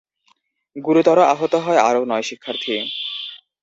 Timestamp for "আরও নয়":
1.79-2.25